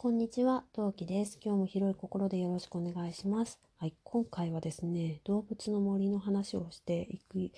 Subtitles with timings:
[0.00, 1.40] こんにちは、陶器です。
[1.44, 3.58] 今日も広い心でよろしくお願いします。
[3.78, 7.52] はい、今回はですね、動物の森の話をしていき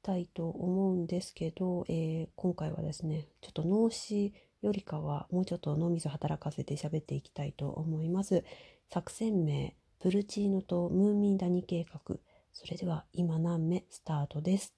[0.00, 4.32] たいと思うんですけど、えー、今回はですね、ちょっと脳死
[4.62, 8.44] よりかはもうちょっと脳みそ働かせて喋っていきたいと思います。
[8.88, 12.18] 作戦名、プルチーノとムーミン谷計画。
[12.52, 14.76] それでは今何目スタートです。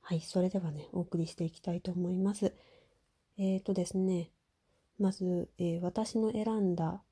[0.00, 2.54] はい、それではね、お送りしていきたいと思います。
[3.36, 4.30] えーとですね、
[4.98, 7.02] まず、えー、私の選んだ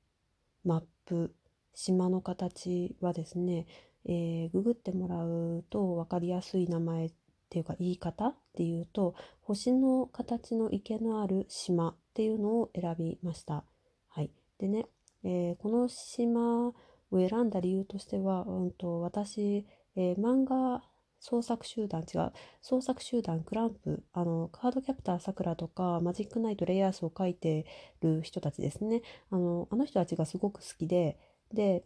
[0.63, 1.35] マップ
[1.73, 3.67] 島の形はですね、
[4.05, 7.11] えー、ググってもらうと分かりやすい名前っ
[7.49, 13.63] ていうか言い方っていうと星の形の池のある島っていうのを選びました。
[14.09, 14.87] はい、でね、
[15.23, 16.75] えー、この島を
[17.11, 19.65] 選んだ理由としては、うんと、私、
[19.95, 20.81] えー、漫画
[21.25, 27.65] 創作集団違う創作集団クランプあのカードキャプターさくらとかマジックナイトレイヤースを書いて
[28.03, 29.01] る人たちですね
[29.31, 31.17] あのあの人たちがすごく好きで
[31.51, 31.83] で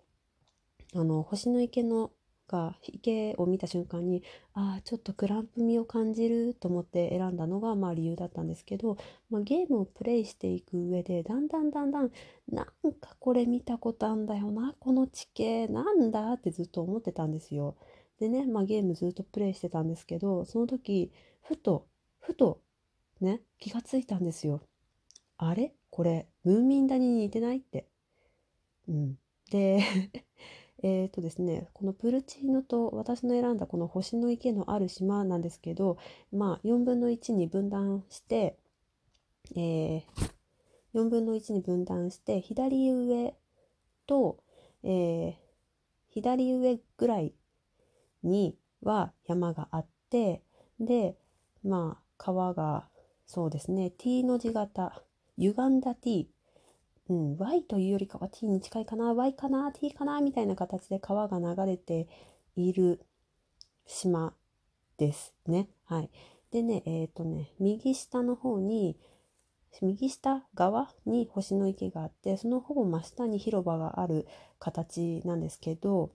[0.93, 2.11] あの星の池の
[2.49, 4.23] が池を見た瞬間に
[4.55, 8.97] ああちょっとクランプ味を感じると思って選んだのがまあ理由だったんですけど、
[9.29, 12.11] まあ、ゲームをプレイしていく上でだんだんだんだん
[12.51, 17.77] なんかこれ見たことあんだよなこの地形なんだってずっと思ってたんですよ。
[18.19, 21.87] でね、まあ、ゲームずっとプレイしてたんですけどその時ふと
[22.19, 22.61] ふと
[23.21, 24.61] ね気がついたんですよ。
[25.37, 25.73] あれ？
[25.89, 27.57] これムーミン谷に似てない？
[27.57, 27.87] って。
[28.87, 29.17] うん、
[29.51, 29.81] で
[30.81, 35.97] えっとですねこのプルチーノと私の選んだこの星の池のある島なんですけど
[36.31, 38.57] まあ4分の1に分断して、
[39.55, 40.03] えー、
[40.93, 43.35] 4分の1に分断して左上
[44.07, 44.37] と、
[44.83, 45.35] えー、
[46.09, 47.33] 左上ぐらい
[48.23, 50.41] には山があって
[50.79, 51.15] で
[51.63, 52.87] まあ川が
[53.25, 55.01] そうですね T の字型
[55.37, 56.29] 歪んだ T、
[57.09, 62.07] うん、Y というよりかは T に近いかな Y かな T かなみたいな形で川が流れて
[62.55, 63.01] いる
[63.85, 64.33] 島
[64.97, 65.69] ですね。
[65.85, 66.09] はい、
[66.51, 68.97] でねえっ、ー、とね右下の方に
[69.81, 74.27] 右下側に星の池があってそのほぼ真下に広場がある
[74.57, 76.11] 形なんですけど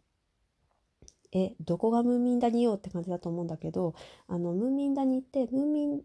[1.35, 3.95] えどこがムーミン谷よって感じだと思うんだけど
[4.29, 6.01] あのムーミン谷ってムーミン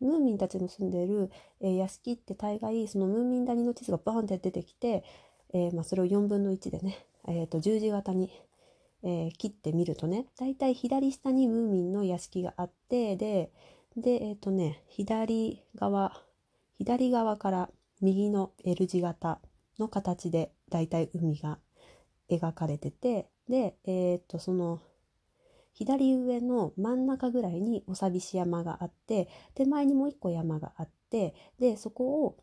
[0.00, 1.30] ムーミンたちの住んでる、
[1.60, 5.02] えー、屋敷って大概そのムーミン谷の地図がバーンって出てきて、
[5.54, 8.30] えー、まあ、それを4分の1でね、えーと、十字型に、
[9.02, 13.50] えー、切ってみるとね大体左下にムーミンの屋敷があってで
[13.96, 16.12] でえっ、とね左側
[16.78, 17.70] 左側から
[18.02, 19.40] 右の L 字型
[19.78, 21.58] の形で大体海が
[22.28, 24.80] 描かれててで、えー、っとその
[25.72, 32.36] 左上の真ん中ぐらいにおさびし山があって手前にもう一個山があってでそこを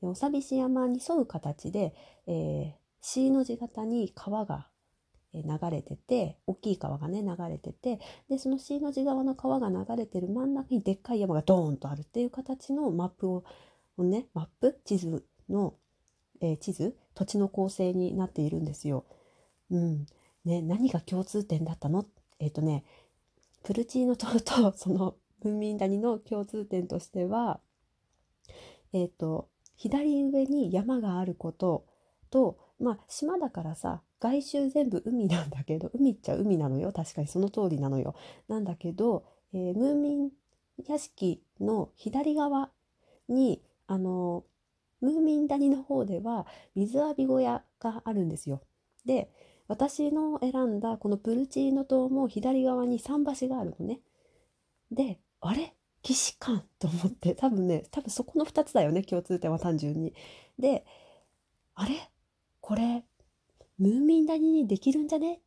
[0.00, 1.94] おさびし山に沿う形で、
[2.26, 4.68] えー、C の字型に川が
[5.34, 13.44] 流れてて大きい川がね流れててでその C の字側の川が流れてる真ん中にでっかい山がドーンとあるっていう形のマップを
[13.98, 14.80] ねマップ？
[14.84, 15.74] 地図の、
[16.40, 16.96] えー、地図？
[17.14, 19.04] 土地の構成になっているんですよ。
[19.70, 20.06] うん、
[20.44, 22.06] ね、何が共通点だったの？
[22.38, 22.84] えっ、ー、とね
[23.62, 27.60] プルチーノ島と その文民谷の共通点としては
[28.92, 31.84] えっ、ー、と左上に山があること
[32.30, 38.14] とまあ島だからさ外周全部海なんだけど海っちゃ海なのよ確かにその通りなのよ。
[38.48, 40.30] なんだけど、えー、ムーミン
[40.86, 42.70] 屋敷の左側
[43.28, 44.44] にあの
[45.00, 48.60] ムーミン谷の方では水浴び小屋があるんですよ。
[49.04, 49.30] で
[49.68, 54.00] 私の選んだこのプルチーノ島も左側に桟橋があるのね。
[54.90, 55.74] で、あれ？
[56.02, 57.34] 騎士官と思って。
[57.34, 60.14] 多分ね多分そこの2つだよね共通点は単純に。
[60.58, 60.84] で
[61.74, 62.10] あれ？
[62.60, 63.04] これ
[63.78, 65.34] ムーミン谷にできるんじゃね？
[65.34, 65.40] っ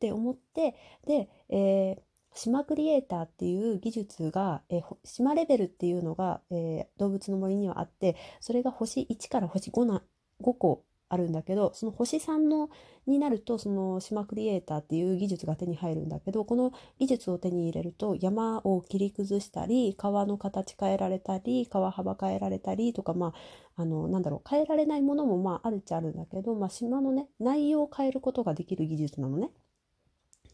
[0.00, 0.74] て思って。
[1.06, 2.02] で、えー、
[2.34, 10.02] 島クリエイターっていう技術が、え、島レベルっていうのが、えー、動物の森にはあってそれが星1から星5な
[10.42, 12.68] 5個あるんだけどその星3の
[13.06, 23.28] になるとその島クリエイターっていう技術が手に入るんだけどこの技術を手に入れると山を切り崩したり川の形変えられたり川幅変えられたりとかま
[23.76, 29.50] ああのなんだろう変えられないものもまああるっちゃあるんだけど、まあ、島のね内容を変えることができる技術なのね。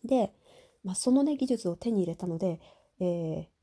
[0.05, 0.33] で、
[0.85, 2.61] まあ、そのね技術を手に入れたので、
[3.01, 3.54] えー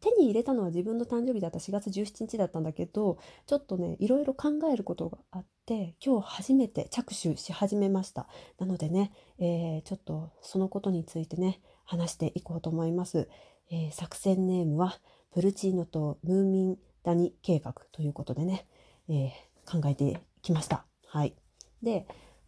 [0.00, 8.28] 手に入れたのは自分の誕生日だった4月17日だったんだけどちょっとねいろいろ考えることがあって今日初めて着手し始めました
[8.58, 13.28] なのでね、えー、ちょっとそのことについてね話していこうと思います、
[13.70, 14.98] えー、作戦ネームは
[15.32, 18.66] プルチーノとムーミン谷計画ということでね、
[19.08, 20.84] えー、考えてきました。
[21.06, 21.34] はい。
[21.82, 22.06] で、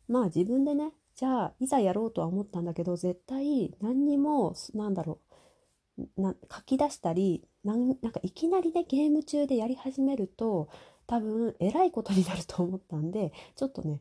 [0.08, 5.23] まあ自分でね、じゃあいざやろうとは思ったんだけど、絶対何にも、なんだろう、
[6.16, 10.68] な書き出したりなんなんかいきなりねゲーム中でやり始めると
[11.06, 14.00] 多分えらいことになると思ったんでちょっとね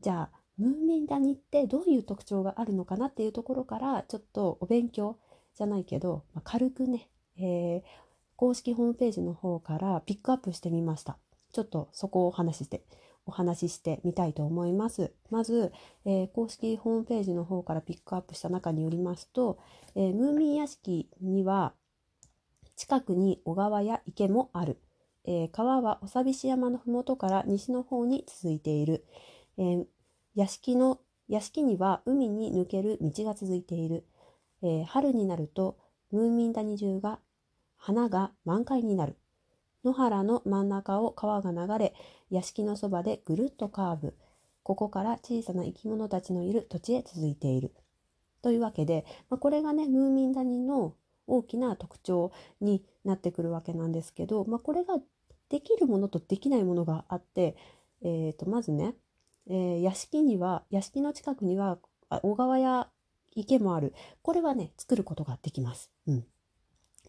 [0.00, 5.16] じゃあムーミン谷ってどういう特徴があるのかなっていうところからちょっとお勉強
[5.56, 7.08] じゃないけど、まあ、軽くね、
[7.38, 7.82] えー、
[8.36, 11.18] 公式ホームページの方からピックアップしてみました。
[11.52, 12.82] ちょっとそこをお話しして、
[13.26, 15.12] お話ししてみたいと思います。
[15.30, 15.72] まず、
[16.04, 19.58] えー、公式ホームページの方からピックアップした中によりますと、
[19.94, 21.74] えー、ムーミン屋敷には
[22.76, 24.78] 近くに小川や池もある。
[25.24, 29.06] えー、川はおさびし山の麓から西の方に続いている。
[29.56, 29.86] え、
[30.34, 34.04] 屋敷の屋敷には海に抜ける道が続いている。
[34.62, 35.78] え、春になると
[36.10, 37.20] ムーミン谷中が
[37.76, 39.16] 花が満開になる。
[39.84, 41.94] 野原の真ん中を川が流れ、
[42.30, 44.14] 屋敷のそばでぐるっとカーブ。
[44.62, 47.72] ここから小さな生き物たちのいる土地へ続いている。
[48.42, 50.94] というわけで、まあ、これがね、ムーミン谷の
[51.26, 54.98] 大きな特徴になってくるわけなんですけど、まあ、これが
[55.48, 57.56] できるものとできないものがあって、
[58.02, 58.94] えー、とまずね、
[59.48, 61.78] えー、屋敷には屋敷の近くには
[62.22, 62.88] 小川や
[63.34, 65.90] 池もあるこれはね作ることができます。
[66.06, 66.24] うん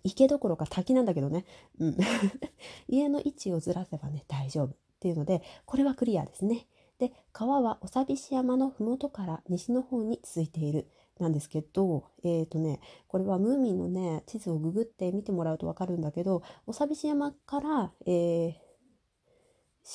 [0.04, 1.46] 池どころか滝なんだけどね、
[1.80, 1.98] うん、
[2.88, 6.68] 家の位置をずらせばね大丈夫っていうのでこれはクリアですね。
[7.00, 10.88] で川はおさびし山の麓から西の方に続いている
[11.20, 18.54] なんですけどえっ、ー、とねこれはムーミンのね地図をググって見てもらうと分かるんだけどおさびし山から、えー、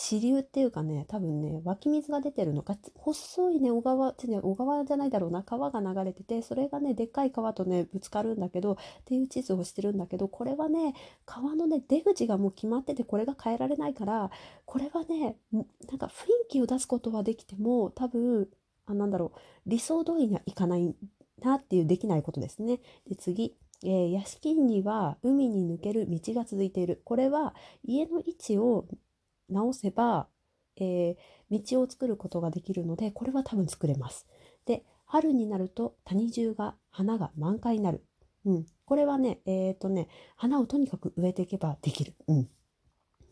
[0.08, 10.94] 支流っていうかね多分ね湧き水が出てるのか細いね小川小川じゃないだろうな川が流れててそれがねでっかい川とねぶつかるんだけどっていう地図をしてるんだけどこれはね
[11.26, 14.30] 川のね出口がもう決まっててこれが変えられないから
[14.64, 18.48] これはねなんか雰囲気を出すことはできても多分
[18.86, 20.94] あなんだろう理想通りにはいかない
[21.42, 22.80] なっていうできないことですね。
[23.06, 27.00] で次えー、屋敷には海に抜ける道が続いている。
[27.04, 28.86] これは家の位置を
[29.48, 30.28] 直せば、
[30.76, 34.26] えー、道を作ることができるのでこれは多分作れます。
[34.66, 38.04] で春になると谷中が花が満開になる。
[38.44, 42.14] うん、これはねえっ、ー、とね花をとにかく植えていけばできる。
[42.26, 42.48] うん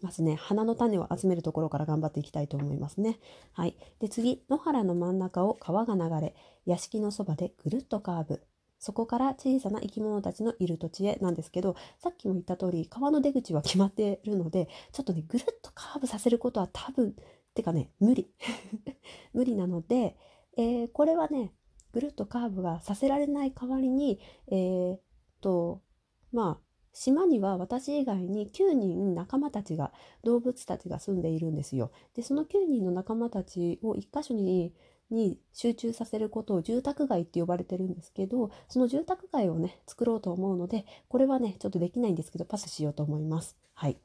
[0.02, 3.18] まずね、花の種を集めるところから頑張っていきたいと思いますね。
[3.52, 3.76] はい。
[3.98, 6.34] で、次、野原の真ん中を川が流れ、
[6.66, 8.42] 屋敷のそばでぐるっとカーブ。
[8.86, 17.16] そこから小さな生き物たちのいる土地へなんですけどさっきも言った通り川の出口は決まっているのでちょっとねぐるっとカーブさせることは多分
[17.56, 18.30] てかね無理
[19.34, 20.16] 無理なので、
[20.56, 21.52] えー、これはね
[21.90, 25.00] ぐるっとカーブがさせられない代わりにえー、っ
[25.40, 25.82] と
[26.30, 29.92] まあ島には私以外に9人仲間たちが
[30.22, 31.90] 動物たちが住んでいるんですよ。
[32.14, 34.72] でその9人の仲間たちを1箇所に
[35.10, 43.56] に集中させることを住宅街って呼ばれてるんですけどその住宅街をね作ろうと思うのでこれはねちょっとできないんですけどパスしようと思います。
[43.74, 43.98] はい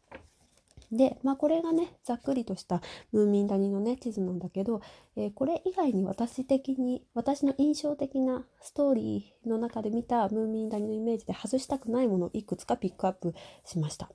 [0.92, 2.82] で、まあ、これがねざっくりとした
[3.12, 4.82] ムーミン谷のね地図なんだけど、
[5.16, 13.34] えー、これ以外に私的に私の印象的なストーリーの中で見たムーミン谷のイメージで外したくないものをいくつかピックアップ
[13.66, 14.10] しました。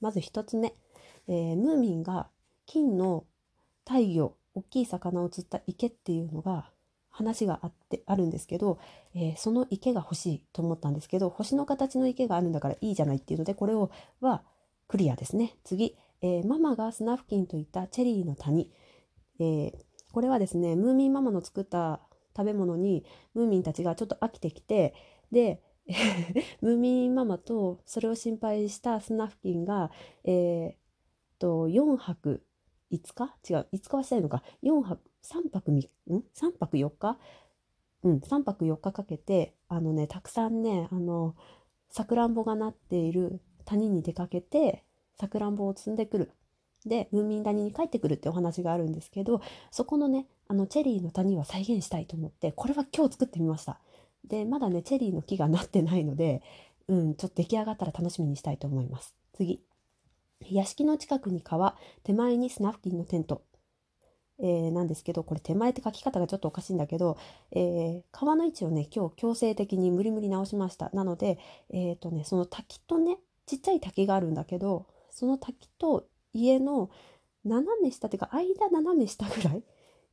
[0.00, 0.74] まず1つ目、
[1.28, 2.28] えー、ムーミンが
[2.66, 3.24] 金の
[3.86, 6.70] 太陽大きい魚を釣った池っていうのが
[7.10, 8.78] 話があってあるんですけど、
[9.14, 14.42] えー、その池が欲しいと思ったんですけど星の形の池があるんだからいいじゃないっていうのでこれをは
[14.88, 15.54] クリアですね。
[15.64, 18.70] 次、えー、ママがスナフキンといったチェリーの谷、
[19.38, 19.72] えー、
[20.12, 22.00] これはですねムーミンママの作った
[22.36, 24.94] 食べ物にムーミンたちがちょっと飽きてきて
[25.30, 25.62] で
[26.60, 29.90] ムーミンママとそれを心配したスナフキンが、
[30.24, 32.42] えー、と4泊
[32.92, 33.52] 5日？
[33.52, 34.42] 違う、5日はしたいのか。
[34.62, 35.74] 4泊、3泊3、
[36.14, 37.18] ん ?3 泊4日？
[38.04, 41.34] うん、3泊4日かけて、あのね、たくさんね、あの、
[41.90, 44.84] さくらんぼがなっている谷に出かけて、
[45.18, 46.32] さくらんぼを積んでくる。
[46.84, 53.78] で、ムーミン谷に帰ってくるってお話があるんですけど、そこのね、あの、チェリーの谷は再現したいと思って、これは今日作ってみました。
[54.24, 56.42] で、まだね、チェリーの木がなってないので、
[56.88, 59.14] うん、ちょっと出来上がったら楽しみにしたいと思います。
[59.34, 59.62] 次。
[60.50, 63.42] 屋敷の近くに川、手前にスナフキンのテント。
[64.38, 67.16] えー、なんですけど、これ手前って書き方がちょっとおかしいんだけど、
[67.52, 70.90] えー、川の位置をね、今日強制的に無理無理直しました。
[70.92, 71.38] なので、
[71.70, 76.90] えっ、ー、とね、その滝とね、ちっちゃい滝があるんだけど、その滝と家の
[77.44, 79.62] 斜め下っていうか、間斜め下ぐらい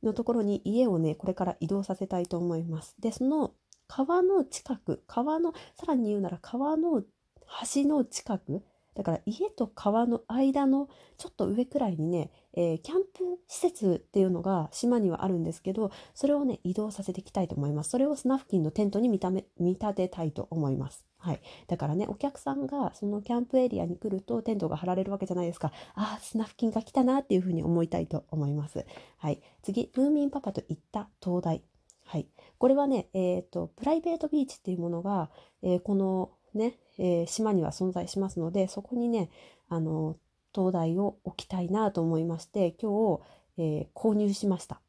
[0.02, 2.94] のところに家をね、これから移動させたいと思います。
[3.00, 3.54] で、その
[3.88, 8.62] 川の近く、川の、さらに言うなら川の橋の近く、
[9.00, 17.88] だから家と川の間のちょっと上くらいにね、えー、キャンプ施設っていうのが島にはあるんですけどそれをね移動させていきたいと思います。
[17.88, 21.06] それをスナフキンのテントに見た目見立てたいと思います。
[21.16, 25.72] はい、だからねお客さんがそのキャンプエリアに来るとテントが張られるわけじゃないですか。
[25.94, 28.84] ああスナフキンが来たなっていうふうに思いたいと思います。
[29.16, 31.62] はい、次ムーミンパパと行った灯台。
[32.04, 32.26] はい、
[32.58, 35.30] これはね、えーと、プライベートビーチっていうものが、
[35.62, 39.30] えー、このね、えー、島には存在しますのでそこにね
[39.68, 40.16] あの
[40.52, 43.20] 灯台を置きたいなと思いまして今日、
[43.58, 44.80] えー、購入しました。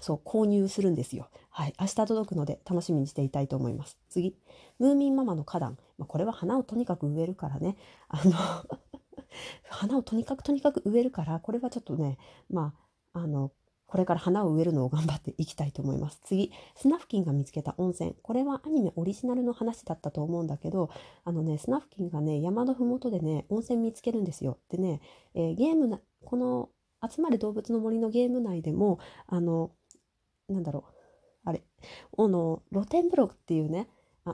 [0.00, 1.28] そう購入するんですよ。
[1.50, 1.74] はい。
[1.80, 3.98] 明日届くので楽しみにしていたいと思います。
[4.08, 4.36] 次。
[4.78, 7.76] ムーミンママの花壇、まあ、これは花をとにかく植えるからね。
[8.08, 8.32] あの
[9.68, 12.18] 花をとにかくとにかく植えるからこれはちょっとね
[12.48, 12.74] ま
[13.12, 13.50] ああの
[13.88, 16.20] これから花を植えるのを頑張っていきたいと思います。
[16.22, 18.14] 次、スナフキンが見つけた温泉。
[18.22, 20.90] これはアニメオリジナルの話だったと思うんだけど、
[21.24, 24.58] あのね、スナフキンがね、山のふもとでね、温泉見つけるんですよ。
[24.68, 25.00] でね、
[25.34, 26.68] えー、ゲームな、この
[27.10, 29.70] 集まる動物の森のゲーム内でも、あの、
[30.48, 30.92] なんだろう、
[31.44, 31.62] あれ、
[32.18, 33.88] あの、露天風呂っていうね、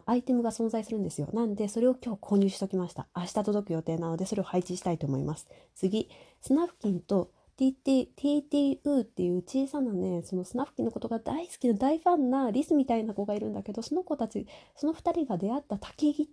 [0.07, 1.29] アイテムが存在するんですよ。
[1.33, 3.07] なんで、それを今日購入しときました。
[3.15, 5.47] 明日届く予定なので、それを配置したいと思います。
[5.75, 6.09] 次、
[6.41, 14.47] スナフキンと TT TTU っていう小さなねそのスナフキンのことが大好きな大ファンなリスみたいな子がいるんだけどその子たち
[14.77, 16.27] その2人が出会った焚き木っ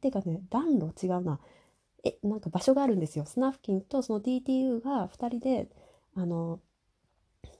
[0.00, 1.40] てかね暖炉違うな。
[2.04, 3.26] えなんか場所があるんですよ。
[3.26, 5.68] スナフキンとその TTU が2人で
[6.16, 6.60] あの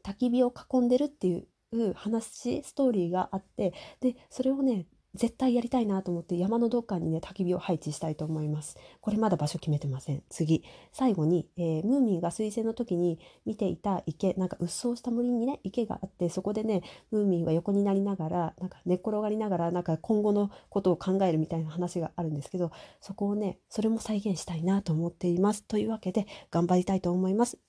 [0.03, 8.79] 焚き火を囲んでるっていう話ストーリーがあってでそれをね絶対やりたいなと思って山のどっかにね焚き火を配置したいと思います。
[9.01, 10.23] これまだ場所決めてません。
[10.31, 10.65] 次。
[10.93, 14.33] 最後に、えー、ムーミンが彗星の時に見ていた池。
[14.35, 25.63] なんかうっそうした森にね池があってそこでねムーミンは横になりながらなんか寝っ転がりながらなんか今後のことを考えるみたいな話があるんですけどそこをねそれも再現したいなと思っています。
[25.65, 27.59] というわけで頑張りたいと思います。